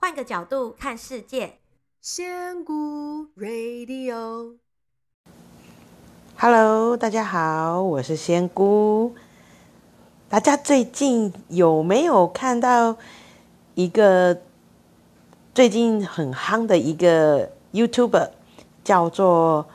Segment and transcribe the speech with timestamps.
[0.00, 1.54] 换个角度看世界，
[2.00, 4.56] 仙姑 Radio，Hello，
[6.96, 9.16] 大家好，我是仙姑。
[10.28, 12.96] 大家最近有没有看到
[13.74, 14.40] 一个
[15.52, 18.30] 最近很夯的一个 YouTuber，
[18.84, 19.66] 叫做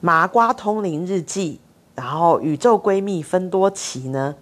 [0.00, 1.58] 麻瓜通灵日记，
[1.96, 4.36] 然后宇宙闺蜜分多奇呢？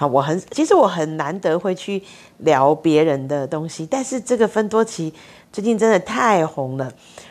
[0.00, 2.00] 好，我很其实我很难得会去
[2.38, 5.12] 聊别人的东西，但是这个芬多奇
[5.52, 6.88] 最近真的太红了。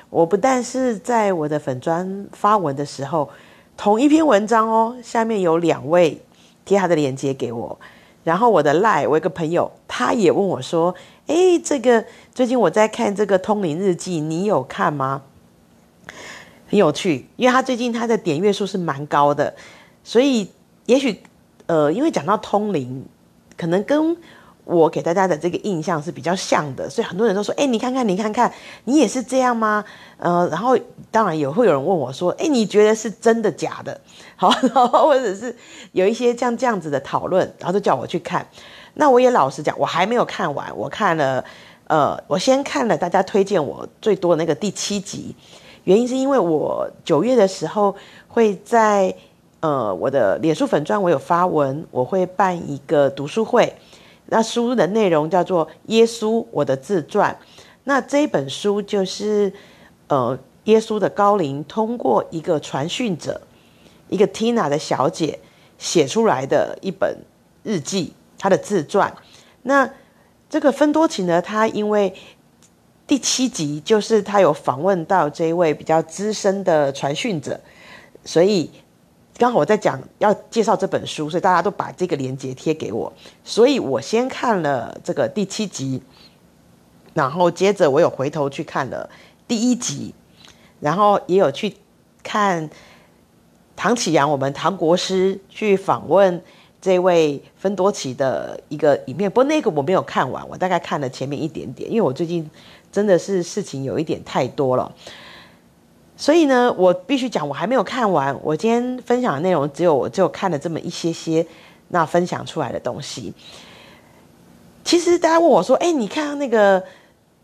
[0.09, 3.29] 我不但是在我的粉专发文的时候，
[3.77, 6.21] 同一篇文章哦，下面有两位
[6.65, 7.79] 贴他的链接给我，
[8.25, 10.93] 然后我的赖，我一个朋友他也问我说
[11.27, 12.03] ：“诶，这个
[12.35, 15.21] 最近我在看这个通灵日记，你有看吗？”
[16.67, 19.55] 很有趣，因为他最近他的点阅数是蛮高的，
[20.03, 20.51] 所以
[20.85, 21.21] 也许。
[21.67, 23.05] 呃，因为讲到通灵，
[23.55, 24.17] 可能跟
[24.63, 28.51] 我给大家的这个印象是比较像的，所以很多人都说：“哎，你看看，你看看，
[28.83, 29.83] 你也是这样吗？”
[30.19, 30.77] 呃，然后
[31.09, 33.97] 当然也会有人问我说：“哎，你觉得是真的假的？”
[34.35, 35.55] 好，然后或者是
[35.93, 38.45] 有一些像这样子的讨论，然后就叫我去看。
[38.95, 41.43] 那我也老实讲，我还没有看完，我看了，
[41.87, 45.33] 呃，我先看了大家推荐我最多的那个第七集，
[45.85, 47.95] 原因是因为我九月的时候
[48.27, 49.15] 会在。
[49.67, 53.75] 呃，我的脸书粉专我有发文，我会办一个读书会，
[54.27, 57.37] 那书的内容叫做《耶稣我的自传》，
[57.83, 59.51] 那这本书就是
[60.07, 63.41] 呃耶稣的高龄通过一个传讯者，
[64.07, 65.37] 一个 Tina 的小姐
[65.77, 67.17] 写出来的一本
[67.63, 69.13] 日记，她的自传。
[69.63, 69.91] 那
[70.49, 72.13] 这个芬多奇呢，他因为
[73.05, 77.59] 第七集就是他有访问到这一位比较资深的传讯者，
[78.23, 78.71] 所以。
[79.37, 86.01] 刚好我在讲要介绍这本书，所以大家都把这个链接贴给我，所以我先看了这个第七集，
[87.13, 89.07] 然后接着我有回头去看了
[89.47, 90.13] 第一集，
[90.79, 91.77] 然后也有去
[92.23, 92.67] 看
[93.75, 96.41] 唐启阳，我们唐国师去访问
[96.81, 102.49] 这位芬多奇的一个影片，不过那个我没有看完，我大概看了前面一点点，因为我最近
[102.91, 104.91] 真的是事情有一点太多了。
[106.19, 108.35] 所以呢，我必须讲，我还没有看完。
[108.41, 111.45] 我今天分享的内容只有我只有看了这么一些些，
[111.89, 113.31] 那分享出来的东西。
[114.83, 116.83] 其实大家问我说：“哎，你看那个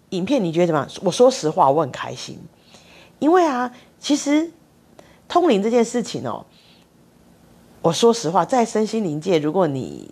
[0.10, 2.40] 影片，你觉得怎么样？”我说实话，我很开心，
[3.20, 4.50] 因为啊，其实
[5.28, 6.44] 通灵这件事情哦，
[7.84, 10.12] 我说实话，在身心灵界，如果你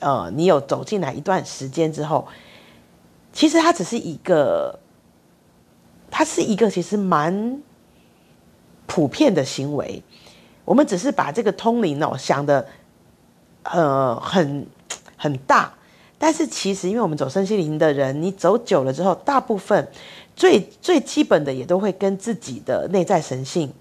[0.00, 2.26] 呃你有走进来一段时间之后，
[3.30, 4.78] 其实它只是一个，
[6.10, 7.60] 它是一个其实蛮。
[8.86, 10.02] 普遍的行为，
[10.64, 12.66] 我们只是把这个通灵哦想的，
[13.62, 14.66] 呃，很
[15.16, 15.72] 很大，
[16.18, 19.88] 但是其实因为我们走身心灵的人，你走久了之后，大部分
[20.36, 23.72] 最最基本的也都会跟自己的内在神性，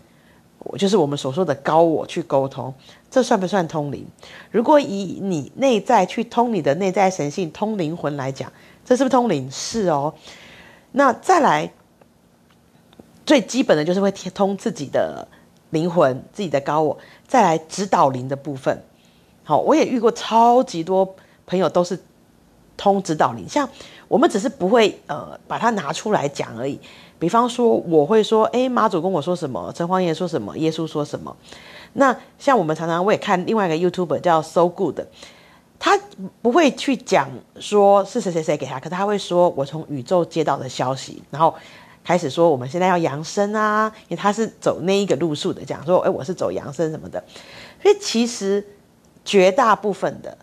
[0.59, 2.73] 我就是我们所说的高我去沟通，
[3.11, 4.05] 这算不算通灵？
[4.51, 8.51] 如果以你内在去通你的内在神性、通灵魂来讲，
[8.85, 9.51] 这是不是通灵？
[9.51, 10.13] 是哦。
[10.93, 11.71] 那再来。
[13.25, 15.27] 最基本的就是会通自己的
[15.69, 16.97] 灵魂、自己的高我，
[17.27, 18.83] 再来指导灵的部分。
[19.43, 21.97] 好，我也遇过超级多朋友都是
[22.77, 23.67] 通指导灵，像
[24.07, 26.79] 我们只是不会呃把它拿出来讲而已。
[27.17, 31.35] 比方说，我会说，诶，妈祖跟我说什么，城隍爷说什么，耶稣说什么。
[31.93, 34.99] 那像我们常常我也看另外一个 YouTuber 叫 So Good，
[35.79, 35.97] 他
[36.41, 37.29] 不会去讲
[37.59, 41.55] 说是谁谁谁给他，可他会说我从宇宙接到的消息，然后。
[42.03, 47.23] 开始说我们现在要扬升啊，因为他是走那一个路数的，讲说，哎，我是走扬升什么的。
[47.81, 48.65] 所以其实
[49.23, 50.37] 绝大部分的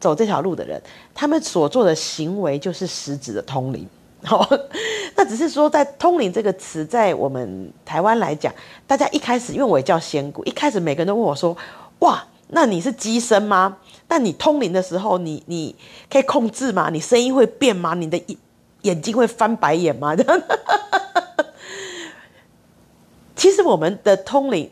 [0.00, 0.82] 走这条路的人，
[1.14, 3.86] 他们所做的行为就是实质的通灵。
[4.22, 4.48] 好，
[5.16, 8.50] 那只是说在通灵这个词，在我们台湾来讲，
[8.86, 11.54] 大家一开始因为我也叫仙姑，一开始每个人都问我说，
[11.98, 13.76] 哇，那你是乩身吗？
[14.08, 15.76] 那你通灵的时候，你你
[16.10, 16.88] 可以控制吗？
[16.90, 17.92] 你声音会变吗？
[17.94, 18.18] 你的
[18.84, 20.16] 眼睛会翻白眼吗？
[23.36, 24.70] 其实我们的通灵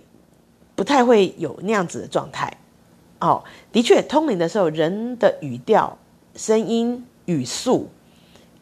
[0.75, 2.57] 不太会有那样子的状态，
[3.21, 5.99] 哦，的确，通灵的时候，人的语调、
[6.35, 7.91] 声音、语速，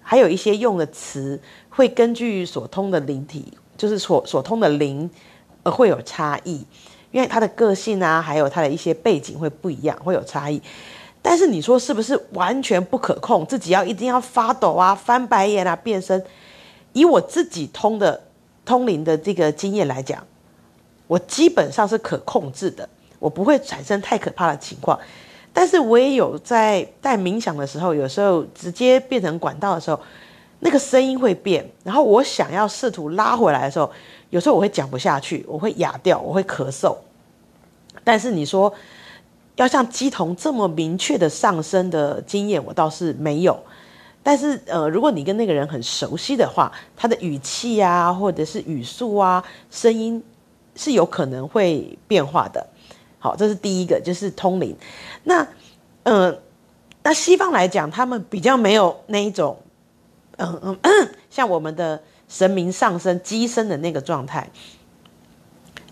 [0.02, 5.08] 还有一些用的词，会根据所通的灵体，就是所所通的灵，
[5.62, 6.64] 而会有差异，
[7.12, 10.60] 因为他的个性啊，还有他的一些背景会不一样，会有差异。
[11.22, 13.44] 但是你说是不是完全不可控？
[13.46, 16.24] 自己要一定要发抖啊、翻白眼啊、变身？
[16.92, 18.22] 以我自己通的。
[18.62, 20.24] 通灵的这个经验来讲，
[21.08, 22.88] 我基本上是可控制的，
[23.18, 24.96] 我不会产生太可怕的情况。
[25.52, 29.98] 但是我也有在在冥想的时候，有时候直接变成管道的时候，
[30.60, 31.68] 那个声音会变。
[31.82, 33.90] 然后我想要试图拉回来的时候，
[34.28, 36.94] 有时候我会讲不下去，我会哑掉，我会咳嗽。
[38.04, 38.72] 但是你说
[39.62, 43.58] 要像鸡童这么明确的上升的经验，我倒是没有。
[44.22, 50.22] 但是呃，如果你跟那个人很熟悉的话，他的语气啊，或者是语速啊，声音
[50.76, 52.66] 是有可能会变化的。
[53.18, 54.76] 好，这是第一个，就是通灵。
[55.24, 55.46] 那，
[56.02, 56.38] 呃，
[57.02, 59.58] 那西方来讲，他们比较没有那一种，
[60.36, 60.78] 嗯，
[61.30, 64.50] 像我们的神明上升、乩身的那个状态，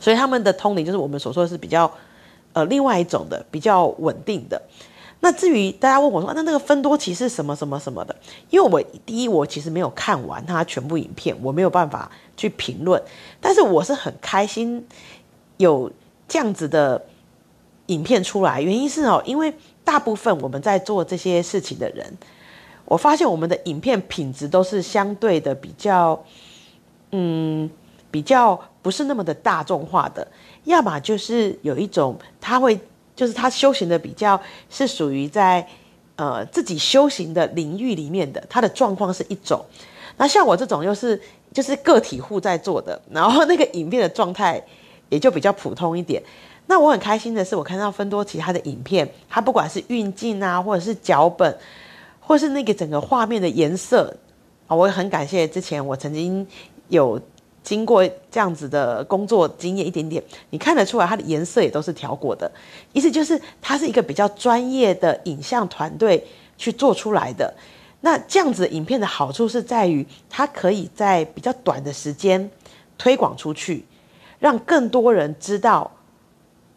[0.01, 1.91] 所以他们的通灵就是我们所说的是比较，
[2.53, 4.61] 呃，另外一种的，比较稳定的。
[5.21, 8.15] 那至于大家问我说，那那个分多奇是什么什么什么的？
[8.51, 13.03] 因为我第一，我其实没有看完他全部影片，我没有办法去评论。
[13.41, 14.87] 但是我是很开心
[15.57, 15.91] 有
[16.29, 17.05] 这样子的。
[17.89, 19.51] 影片出来，原因是哦，因为
[19.83, 22.19] 大部分我们在做这些事情的人，
[22.85, 26.23] 我发现我们的影片品质都是相对的比较，
[27.13, 27.71] 嗯，
[28.11, 30.27] 比较不是那么的大众化的，
[30.65, 32.81] 要么就是有一种他会，
[33.15, 34.41] 就是他修行的比较
[34.71, 35.69] 是属于在
[36.17, 39.63] 呃自己修行的领域里面的，他的状况是一种，
[40.17, 41.21] 那像我这种又是
[41.53, 44.59] 就是个体户在做的，然后那个影片的状态
[45.11, 46.23] 也就比较普通一点。
[46.67, 51.55] 那我很开心的是，我看到芬多奇他的影片，他不管是运镜啊，或者是脚本，
[52.21, 54.17] 或是那个整个画面的颜色
[54.67, 56.47] 啊，我也很感谢之前我曾经
[56.89, 57.21] 有
[57.69, 62.51] 经过这样子的工作经验一点点，你看得出来它的颜色也都是调过的，
[62.95, 66.27] 意思就是它是一个比较专业的影像团队
[66.57, 67.53] 去做出来的。
[68.01, 72.51] 那这样子影片的好处是在于，它可以在比较短的时间
[72.97, 73.85] 推广出去，
[74.39, 75.91] 让更多人知道。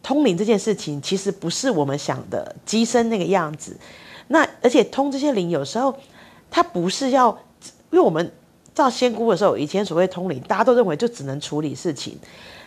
[0.04, 3.78] 通灵这件事情其实不是我们想的机身那个样子，
[4.28, 5.96] 那而且通这些灵有时候
[6.50, 7.30] 它不是要，
[7.92, 8.32] 因为我们
[8.74, 12.18] 照仙姑的时候，以前所谓通灵，大家都认为就只能处理事情，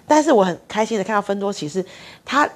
[0.07, 1.85] 但是我很开心的看到芬多，其实
[2.25, 2.49] 他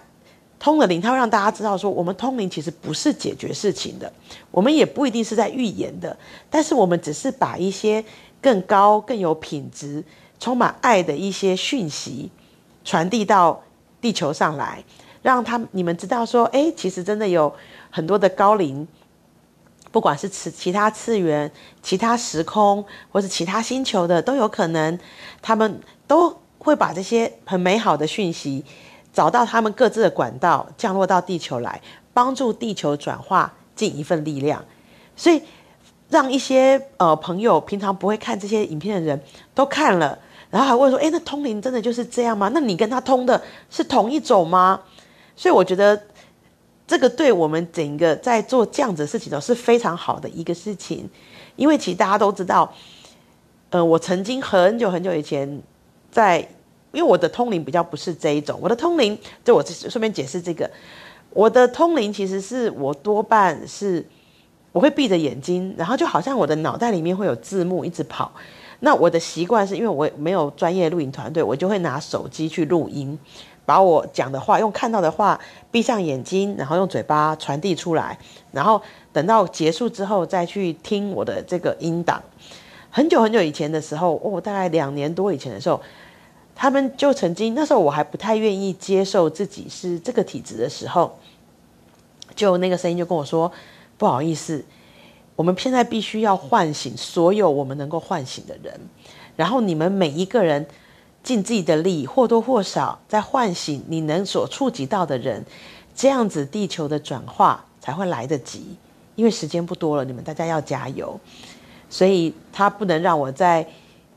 [0.58, 4.12] 通了灵，他会让大家知道说，我们通灵其实不是解决事情的，
[4.50, 6.16] 我们也不一定是在预言的，
[6.50, 8.04] 但是我们只是把一些
[8.40, 10.04] 更高、更有品质、
[10.38, 12.30] 充满爱的一些讯息
[12.84, 13.62] 传递到。
[14.00, 14.84] 地球上来，
[15.22, 17.52] 让他你们知道说，哎，其实真的有
[17.90, 18.86] 很多的高灵，
[19.90, 21.50] 不管是其其他次元、
[21.82, 24.98] 其他时空，或是其他星球的，都有可能，
[25.40, 28.64] 他们都会把这些很美好的讯息，
[29.12, 31.80] 找到他们各自的管道，降落到地球来，
[32.12, 34.64] 帮助地球转化，尽一份力量。
[35.16, 35.42] 所以，
[36.08, 39.20] 让一些呃朋友平常不会看这些影片的人
[39.54, 40.18] 都看了。
[40.50, 42.50] 然后还问说：“诶，那通灵真的就是这样吗？
[42.54, 44.80] 那你跟他通的是同一种吗？”
[45.36, 46.02] 所以我觉得
[46.88, 51.08] 这个对我们整个在做这样子的事情都是非常好的一个事情，
[51.54, 52.72] 因为其实大家都知道，
[53.68, 55.62] 呃，我曾经很久很久以前
[56.10, 56.38] 在，
[56.92, 60.68] 因为我的通灵比较不是这一种，我的通灵，就我顺便解释这个，
[61.30, 64.04] 我的通灵其实是我多半是
[64.72, 68.32] 我会闭着眼睛，然后就好像我的脑袋里面会有字幕一直跑。
[68.80, 73.18] 那我的习惯是因为我没有专业录影团队，我就会拿手机去录音，
[73.68, 75.38] 把我讲的话用看到的话
[75.70, 78.18] 闭上眼睛，然后用嘴巴传递出来，
[78.50, 78.80] 然后
[79.12, 82.22] 等到结束之后再去听我的这个音档。
[82.88, 85.78] 很久很久以前的时候，哦，大概两年多以前的时候，
[86.56, 91.18] 他们就曾经那时候我还不太愿意接受自己是这个体质的时候，
[92.34, 93.52] 就那个声音就跟我说
[93.98, 94.64] ：“不好意思。”
[95.36, 98.80] 我们现在必须要唤醒所有我们能够唤醒的人，
[99.36, 100.66] 然后你们每一个人
[101.22, 105.44] 尽自己的力，或多或少在唤醒你能所触及到的人，
[105.94, 108.76] 这样子地球的转化才会来得及。
[109.14, 111.18] 因为时间不多了，你们大家要加油。
[111.90, 113.66] 所以他不能让我再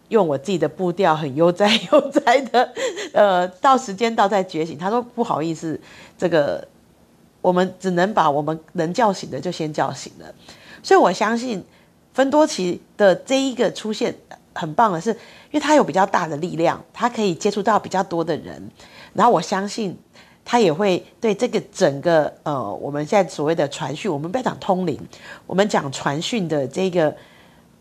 [0.10, 2.74] 用我自己的步调很悠哉悠哉的，
[3.14, 4.78] 呃，到时间到再觉醒。
[4.78, 5.80] 他说不好意思，
[6.18, 6.68] 这个
[7.42, 10.26] 我们只能把我们能叫醒的就先叫醒了。
[10.84, 11.64] 所以我相信，
[12.14, 14.14] 芬多奇的这一个出现
[14.54, 18.70] 很棒的是，因为他有比较大的力量，他可以接触到比较多的人，
[19.14, 19.98] 然后我相信
[20.44, 25.00] 他也会对这个整个呃我们现在所谓的传讯，我们不要讲通灵，
[25.48, 27.16] 我们讲传讯的这个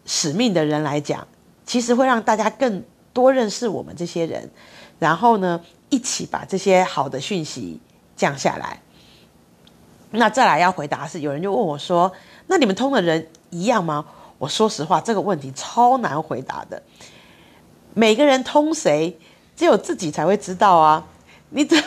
[0.07, 1.27] 使命的人来讲，
[1.65, 4.51] 其实会让大家更多认识我们这些人，
[4.99, 7.81] 然后呢，一起把这些好的讯息
[8.17, 8.81] 降下来。
[10.13, 12.11] 那再来要回答是，有人就问我说。
[12.53, 14.05] 那你们通的人一样吗？
[14.41, 16.83] 我说实话，这个问题超难回答的。
[17.93, 19.15] 每个人通谁，
[19.55, 21.05] 只有自己才会知道啊！
[21.51, 21.79] 你怎，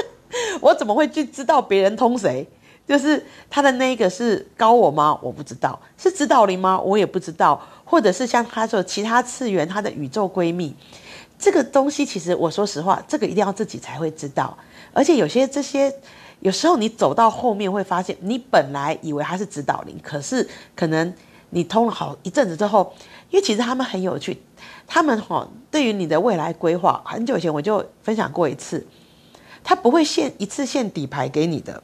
[0.62, 2.48] 我怎么会去知道别人通谁？
[2.88, 5.18] 就是他的那个是高我吗？
[5.20, 6.80] 我不知道，是指导灵吗？
[6.80, 10.74] 我也不知道，或者是像他说其他次元，他的宇宙闺蜜，
[11.38, 14.56] 这个东西其实我说实话，这个一定要自己才会知道。
[14.94, 15.94] 而且有些这些，
[16.40, 21.12] 有时候你走到后面会发现，你本来以为他是指导灵，可是可能
[21.50, 22.94] 你通了好一阵子之后，
[23.30, 24.40] 因为其实他们很有趣，
[24.86, 28.86] 他们哈对于你的未来规划，很久以前我就分享过一次，
[29.62, 31.82] 他不会现一次现底牌给你的，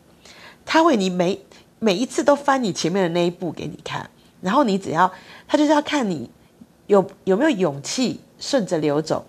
[0.65, 1.41] 他会你每
[1.79, 4.09] 每一次都翻你前面的那一步给你看，
[4.41, 5.13] 然后你只要
[5.47, 6.31] 他就是要看你
[6.87, 9.27] 有有没有勇气顺着流走。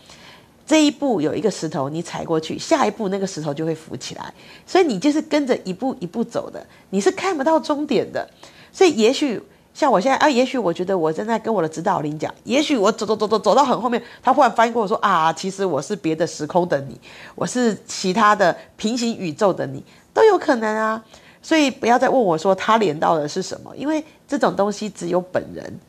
[0.66, 4.34] 这一步有一个石头，你踩过去，下一步那个石头就会浮起来。
[4.66, 8.30] 所以你就是跟着一步一步走的，你是看不到终点的。
[8.74, 9.42] 所以也许
[9.78, 17.00] 像我现在啊，也许我觉得我正在跟我的指导灵讲，也许我走走走走走到很后面，他忽然翻过我说啊，其实我是别的时空的你，
[17.36, 19.84] 我是其他的平行宇宙的你，
[20.16, 21.06] 都有可能啊。
[21.44, 25.80] 所以不要再问我说他连到的是什么，因为这种东西只有本人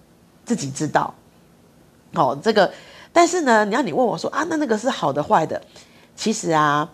[0.44, 1.14] 自己知道。
[2.12, 2.70] 哦，这个。
[3.10, 5.62] 但是呢，你要你问我说啊，那那个是好的坏的？
[6.14, 6.92] 其实啊，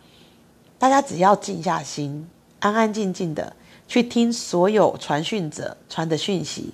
[0.79, 3.53] 大家只要静下心，安安静静的
[3.89, 6.73] 去听所有传讯者传的讯息，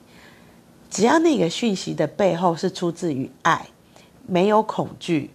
[0.91, 3.69] 只要那个讯息的背后是出自于爱，
[4.27, 5.31] 没有恐惧，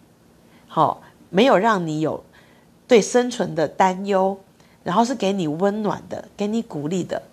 [0.67, 2.23] 好、没有让你有
[2.87, 4.37] 对生存的担忧，
[4.83, 7.23] 然后是给你温暖的，给你鼓励的，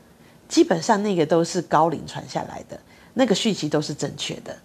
[0.48, 2.80] 基本上那个都是高龄传下来的，
[3.14, 4.56] 那个讯息都是正确的。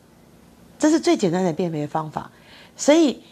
[0.80, 2.32] 这是最简单的辨别方法，
[2.76, 3.24] 所以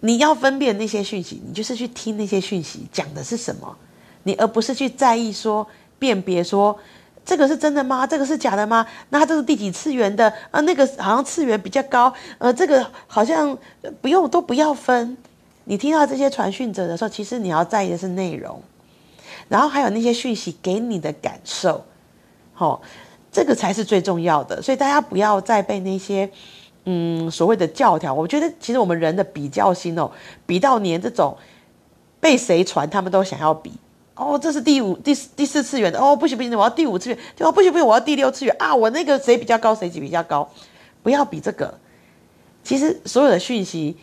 [0.00, 3.76] 你要分辨那些讯息，你就是去听那些讯息讲的是什么，
[4.24, 5.64] 你而不是去在意说
[6.00, 6.76] 辨别说
[7.26, 8.06] 这个是真的吗？
[8.06, 8.86] 这个是假的吗？
[9.10, 10.32] 那它这是第几次元的？
[10.50, 13.58] 啊，那个好像次元比较高，呃，这个好像
[14.00, 15.18] 不用都不要分。
[15.64, 18.62] 你听到这些传讯者的时候，其实你要在意的是内容，
[19.48, 21.84] 然后还有那些讯息给你的感受，
[22.54, 22.80] 好、哦。
[23.32, 26.30] 这个才是最重要的，所以大家不要再被那些，
[26.86, 28.14] 嗯，所谓的教条。
[28.14, 30.10] 我觉得其实我们人的比较心哦，
[30.46, 31.36] 比到连这种
[32.18, 33.72] 被谁传，他们都想要比。
[34.16, 37.52] 哦，这是第五、第四、第四次元的哦，不行不行，我要第五次元，对吧？
[37.52, 38.74] 不行不行，我要第六次元啊！
[38.74, 40.50] 我那个谁比较高，谁级比较高，
[41.02, 41.78] 不要比这个。
[42.64, 43.96] 其实所有的讯息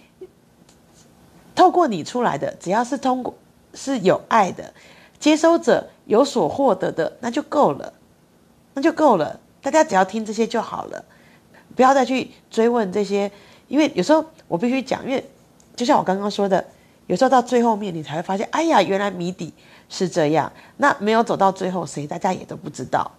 [1.55, 3.36] 透过你出来的，只要是通过
[3.74, 4.74] 是有爱的，
[5.20, 7.91] 接收者有所获得的，那就够了。
[8.75, 11.03] 那就够了，大家只要听这些就好了，
[11.75, 13.32] 不要再去追问这些，
[13.67, 15.24] 因为有时候我必须讲，因为
[15.75, 16.63] 就像我刚刚说的，
[17.08, 19.53] 有时候到最后面你才会发现，哎呀，原来谜底
[19.93, 20.51] 是这样。
[20.77, 23.12] 那没有走到最后，谁大家也都不知道。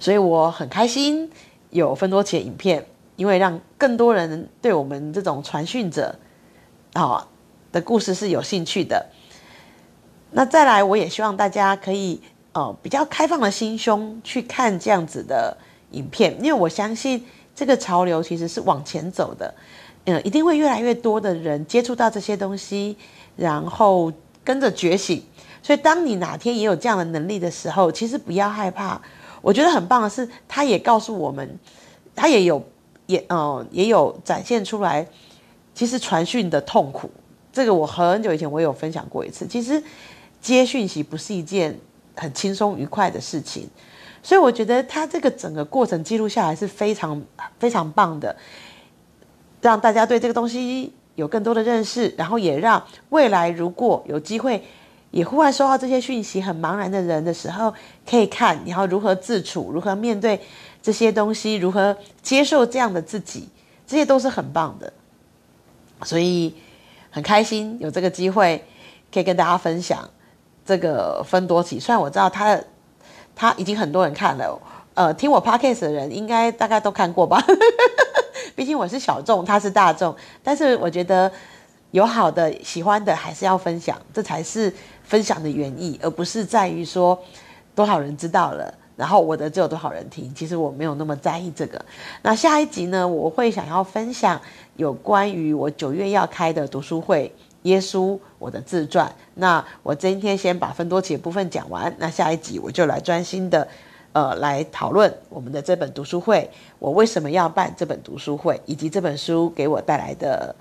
[0.00, 1.30] 所以我很开心
[1.68, 2.86] 有分多钱影片，
[3.16, 6.18] 因为让更多人对我们这种传讯者
[6.94, 7.28] 啊
[7.70, 9.06] 的故事是有兴趣的。
[10.30, 12.22] 那再来，我也希望大家可以。
[12.56, 15.56] 哦，比较开放的心胸去看这样子的
[15.90, 19.52] 影片，因为我相信这个潮流其实是往前走的，
[20.04, 22.96] 嗯，一定会越来越多的人接触到这些东西，
[23.34, 24.12] 然后
[24.44, 25.20] 跟着觉醒。
[25.64, 29.00] 所以，当你哪天也有这样的能力的时候，其实不要害怕。
[29.40, 31.58] 我觉得很棒的是，他也告诉我们，
[32.14, 32.62] 他也有
[33.06, 35.04] 也嗯也有展现出来，
[35.74, 37.10] 其实传讯的痛苦。
[37.52, 39.82] 这个我很久以前我有分享过一次，其实
[40.42, 41.76] 接讯息不是一件。
[42.16, 43.68] 很轻松愉快的事情，
[44.22, 47.20] 所以我觉得他这个整个过程记录下来是非常
[47.58, 48.36] 非常棒的，
[49.60, 54.62] 让大家对这个东西有更多的认识，然后也让未来如果有机会
[55.14, 57.72] 也忽然收到这些讯息很茫然的人的时候，
[58.04, 60.40] 可以看你要如何自处，如何面对
[60.82, 63.48] 这些东西，如何接受这样的自己，
[63.86, 64.92] 这些都是很棒的，
[66.02, 66.52] 所以
[67.10, 68.64] 很开心有这个机会
[69.12, 70.10] 可以跟大家分享。
[70.66, 72.58] 这个分多期，虽然我知道他，
[73.36, 74.60] 他已经很多人看了，
[74.94, 77.40] 呃，听我 podcast 的人应该大概都看过吧，
[78.56, 81.30] 毕竟我是小众，他是大众，但是我觉得
[81.90, 87.18] 有好的、喜欢的还是要分享，这才是分享的原意，而不是在于说
[87.74, 91.84] 多少人知道了，然后我的只有多少人听，其实我没有那么在意这个。
[92.22, 94.40] 那下一集呢，我会想要分享
[94.76, 97.32] 有关于我九月要开的读书会。
[97.64, 99.10] 耶稣，我的自传。
[99.36, 103.66] 那我今天先把分多奇的部分讲完，那下一集我就来专心的，
[104.12, 110.54] 呃，来讨论我们的这本读书会，我为什么要办这本读书会，以及这本书给我带来的，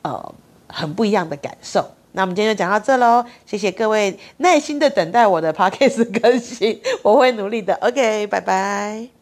[0.00, 0.34] 呃，
[0.66, 1.84] 很不一样的感受。
[2.12, 7.74] 那我们今天就讲到这喽，谢谢各位耐心的等待我的 podcast 更新，我会努力的。
[7.74, 9.19] OK，拜拜。